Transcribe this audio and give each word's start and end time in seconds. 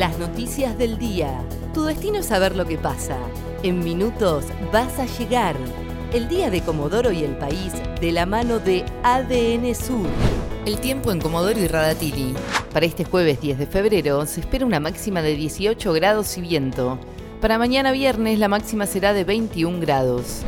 Las 0.00 0.18
noticias 0.18 0.78
del 0.78 0.96
día. 0.96 1.44
Tu 1.74 1.84
destino 1.84 2.20
es 2.20 2.26
saber 2.28 2.56
lo 2.56 2.64
que 2.64 2.78
pasa. 2.78 3.18
En 3.62 3.84
minutos 3.84 4.46
vas 4.72 4.98
a 4.98 5.04
llegar. 5.04 5.54
El 6.14 6.26
día 6.26 6.48
de 6.48 6.62
Comodoro 6.62 7.12
y 7.12 7.22
el 7.22 7.36
país 7.36 7.74
de 8.00 8.10
la 8.10 8.24
mano 8.24 8.60
de 8.60 8.82
ADN 9.02 9.74
Sur. 9.74 10.06
El 10.64 10.80
tiempo 10.80 11.12
en 11.12 11.20
Comodoro 11.20 11.60
y 11.60 11.66
Radatili. 11.66 12.32
Para 12.72 12.86
este 12.86 13.04
jueves 13.04 13.42
10 13.42 13.58
de 13.58 13.66
febrero 13.66 14.24
se 14.24 14.40
espera 14.40 14.64
una 14.64 14.80
máxima 14.80 15.20
de 15.20 15.36
18 15.36 15.92
grados 15.92 16.38
y 16.38 16.40
viento. 16.40 16.98
Para 17.42 17.58
mañana 17.58 17.92
viernes 17.92 18.38
la 18.38 18.48
máxima 18.48 18.86
será 18.86 19.12
de 19.12 19.24
21 19.24 19.80
grados. 19.80 20.44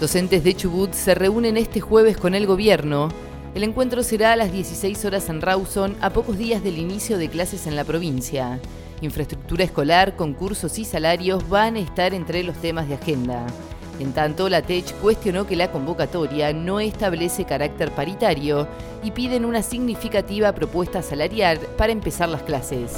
Docentes 0.00 0.42
de 0.42 0.56
Chubut 0.56 0.92
se 0.92 1.14
reúnen 1.14 1.56
este 1.56 1.78
jueves 1.78 2.16
con 2.16 2.34
el 2.34 2.48
gobierno. 2.48 3.10
El 3.54 3.62
encuentro 3.62 4.02
será 4.02 4.32
a 4.32 4.36
las 4.36 4.50
16 4.50 5.04
horas 5.04 5.28
en 5.28 5.40
Rawson, 5.40 5.96
a 6.00 6.10
pocos 6.10 6.36
días 6.36 6.64
del 6.64 6.78
inicio 6.78 7.16
de 7.16 7.28
clases 7.28 7.68
en 7.68 7.76
la 7.76 7.84
provincia. 7.84 8.58
Infraestructura 9.00 9.62
escolar, 9.62 10.16
concursos 10.16 10.78
y 10.78 10.84
salarios 10.84 11.48
van 11.48 11.76
a 11.76 11.80
estar 11.80 12.14
entre 12.14 12.42
los 12.42 12.56
temas 12.56 12.88
de 12.88 12.94
agenda. 12.94 13.46
En 14.00 14.12
tanto, 14.12 14.48
la 14.48 14.62
TECH 14.62 14.92
cuestionó 14.94 15.46
que 15.46 15.56
la 15.56 15.70
convocatoria 15.70 16.52
no 16.52 16.80
establece 16.80 17.44
carácter 17.44 17.92
paritario 17.92 18.66
y 19.02 19.12
piden 19.12 19.44
una 19.44 19.62
significativa 19.62 20.52
propuesta 20.52 21.02
salarial 21.02 21.58
para 21.76 21.92
empezar 21.92 22.28
las 22.28 22.42
clases. 22.42 22.92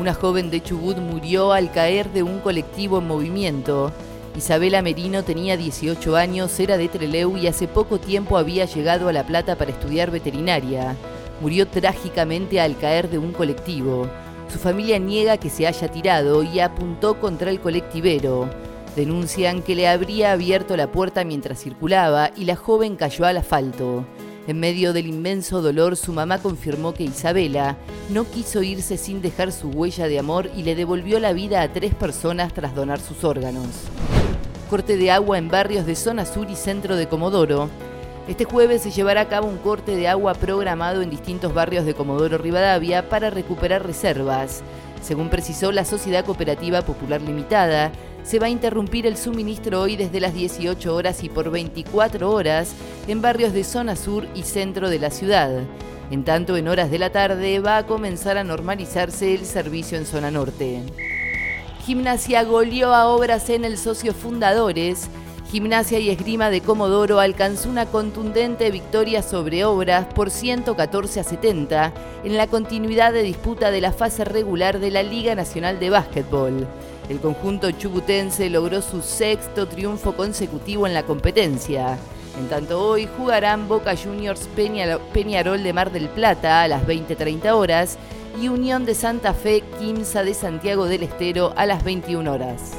Una 0.00 0.14
joven 0.14 0.50
de 0.50 0.62
Chubut 0.62 0.98
murió 0.98 1.52
al 1.52 1.70
caer 1.70 2.10
de 2.12 2.22
un 2.22 2.40
colectivo 2.40 2.98
en 2.98 3.06
movimiento. 3.06 3.92
Isabela 4.36 4.82
Merino 4.82 5.24
tenía 5.24 5.56
18 5.56 6.16
años, 6.16 6.58
era 6.58 6.76
de 6.76 6.88
Treleu 6.88 7.36
y 7.36 7.46
hace 7.46 7.68
poco 7.68 7.98
tiempo 7.98 8.38
había 8.38 8.64
llegado 8.64 9.08
a 9.08 9.12
La 9.12 9.26
Plata 9.26 9.56
para 9.56 9.72
estudiar 9.72 10.10
veterinaria. 10.10 10.96
Murió 11.40 11.66
trágicamente 11.66 12.60
al 12.60 12.78
caer 12.78 13.10
de 13.10 13.18
un 13.18 13.32
colectivo. 13.32 14.08
Su 14.52 14.58
familia 14.58 14.98
niega 14.98 15.36
que 15.36 15.48
se 15.48 15.66
haya 15.66 15.88
tirado 15.88 16.42
y 16.42 16.60
apuntó 16.60 17.20
contra 17.20 17.50
el 17.50 17.60
colectivero. 17.60 18.50
Denuncian 18.96 19.62
que 19.62 19.76
le 19.76 19.86
habría 19.86 20.32
abierto 20.32 20.76
la 20.76 20.90
puerta 20.90 21.24
mientras 21.24 21.62
circulaba 21.62 22.30
y 22.36 22.44
la 22.44 22.56
joven 22.56 22.96
cayó 22.96 23.24
al 23.26 23.36
asfalto. 23.36 24.04
En 24.48 24.58
medio 24.58 24.92
del 24.92 25.06
inmenso 25.06 25.62
dolor, 25.62 25.96
su 25.96 26.12
mamá 26.12 26.38
confirmó 26.38 26.92
que 26.92 27.04
Isabela 27.04 27.76
no 28.08 28.24
quiso 28.24 28.62
irse 28.62 28.96
sin 28.96 29.22
dejar 29.22 29.52
su 29.52 29.68
huella 29.68 30.08
de 30.08 30.18
amor 30.18 30.50
y 30.56 30.64
le 30.64 30.74
devolvió 30.74 31.20
la 31.20 31.32
vida 31.32 31.62
a 31.62 31.72
tres 31.72 31.94
personas 31.94 32.52
tras 32.52 32.74
donar 32.74 32.98
sus 32.98 33.22
órganos. 33.22 33.68
Corte 34.68 34.96
de 34.96 35.12
agua 35.12 35.38
en 35.38 35.48
barrios 35.48 35.86
de 35.86 35.94
zona 35.94 36.24
sur 36.24 36.50
y 36.50 36.56
centro 36.56 36.96
de 36.96 37.06
Comodoro. 37.06 37.70
Este 38.28 38.44
jueves 38.44 38.82
se 38.82 38.90
llevará 38.90 39.22
a 39.22 39.28
cabo 39.28 39.48
un 39.48 39.58
corte 39.58 39.96
de 39.96 40.06
agua 40.06 40.34
programado 40.34 41.02
en 41.02 41.10
distintos 41.10 41.52
barrios 41.52 41.84
de 41.84 41.94
Comodoro 41.94 42.38
Rivadavia 42.38 43.08
para 43.08 43.30
recuperar 43.30 43.84
reservas. 43.84 44.62
Según 45.02 45.30
precisó 45.30 45.72
la 45.72 45.84
Sociedad 45.84 46.24
Cooperativa 46.24 46.82
Popular 46.82 47.22
Limitada, 47.22 47.90
se 48.22 48.38
va 48.38 48.46
a 48.46 48.50
interrumpir 48.50 49.06
el 49.06 49.16
suministro 49.16 49.80
hoy 49.80 49.96
desde 49.96 50.20
las 50.20 50.34
18 50.34 50.94
horas 50.94 51.24
y 51.24 51.30
por 51.30 51.50
24 51.50 52.30
horas 52.30 52.74
en 53.08 53.22
barrios 53.22 53.52
de 53.54 53.64
zona 53.64 53.96
sur 53.96 54.26
y 54.34 54.42
centro 54.42 54.90
de 54.90 54.98
la 54.98 55.10
ciudad. 55.10 55.50
En 56.10 56.24
tanto, 56.24 56.56
en 56.56 56.68
horas 56.68 56.90
de 56.90 56.98
la 56.98 57.10
tarde 57.10 57.60
va 57.60 57.78
a 57.78 57.86
comenzar 57.86 58.36
a 58.36 58.44
normalizarse 58.44 59.34
el 59.34 59.46
servicio 59.46 59.96
en 59.96 60.06
zona 60.06 60.30
norte. 60.30 60.82
Gimnasia 61.86 62.44
goleó 62.44 62.94
a 62.94 63.08
obras 63.08 63.48
en 63.48 63.64
el 63.64 63.78
socio 63.78 64.12
fundadores. 64.12 65.08
Gimnasia 65.50 65.98
y 65.98 66.10
Esgrima 66.10 66.48
de 66.48 66.60
Comodoro 66.60 67.18
alcanzó 67.18 67.70
una 67.70 67.86
contundente 67.86 68.70
victoria 68.70 69.20
sobre 69.20 69.64
obras 69.64 70.06
por 70.14 70.30
114 70.30 71.18
a 71.18 71.24
70 71.24 71.92
en 72.22 72.36
la 72.36 72.46
continuidad 72.46 73.12
de 73.12 73.24
disputa 73.24 73.72
de 73.72 73.80
la 73.80 73.90
fase 73.90 74.24
regular 74.24 74.78
de 74.78 74.92
la 74.92 75.02
Liga 75.02 75.34
Nacional 75.34 75.80
de 75.80 75.90
Básquetbol. 75.90 76.68
El 77.08 77.18
conjunto 77.18 77.72
chubutense 77.72 78.48
logró 78.48 78.80
su 78.80 79.02
sexto 79.02 79.66
triunfo 79.66 80.12
consecutivo 80.12 80.86
en 80.86 80.94
la 80.94 81.02
competencia. 81.02 81.98
En 82.38 82.48
tanto 82.48 82.80
hoy 82.80 83.08
jugarán 83.16 83.66
Boca 83.66 83.96
Juniors 83.96 84.48
Peñarol 84.54 85.64
de 85.64 85.72
Mar 85.72 85.90
del 85.90 86.08
Plata 86.10 86.62
a 86.62 86.68
las 86.68 86.86
20.30 86.86 87.50
horas 87.54 87.98
y 88.40 88.46
Unión 88.46 88.84
de 88.84 88.94
Santa 88.94 89.34
Fe 89.34 89.64
Quimsa 89.80 90.22
de 90.22 90.34
Santiago 90.34 90.86
del 90.86 91.02
Estero 91.02 91.52
a 91.56 91.66
las 91.66 91.82
21 91.82 92.32
horas. 92.32 92.70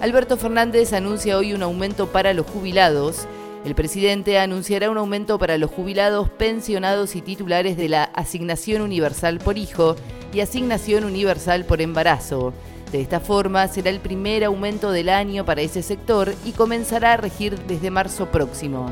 Alberto 0.00 0.38
Fernández 0.38 0.94
anuncia 0.94 1.36
hoy 1.36 1.52
un 1.52 1.62
aumento 1.62 2.06
para 2.06 2.32
los 2.32 2.46
jubilados. 2.46 3.26
El 3.66 3.74
presidente 3.74 4.38
anunciará 4.38 4.88
un 4.88 4.96
aumento 4.96 5.38
para 5.38 5.58
los 5.58 5.70
jubilados, 5.70 6.30
pensionados 6.30 7.14
y 7.16 7.20
titulares 7.20 7.76
de 7.76 7.90
la 7.90 8.04
Asignación 8.04 8.80
Universal 8.80 9.40
por 9.40 9.58
Hijo 9.58 9.96
y 10.32 10.40
Asignación 10.40 11.04
Universal 11.04 11.66
por 11.66 11.82
Embarazo. 11.82 12.54
De 12.90 13.02
esta 13.02 13.20
forma, 13.20 13.68
será 13.68 13.90
el 13.90 14.00
primer 14.00 14.42
aumento 14.42 14.90
del 14.90 15.10
año 15.10 15.44
para 15.44 15.60
ese 15.60 15.82
sector 15.82 16.32
y 16.46 16.52
comenzará 16.52 17.12
a 17.12 17.18
regir 17.18 17.58
desde 17.66 17.90
marzo 17.90 18.30
próximo. 18.30 18.90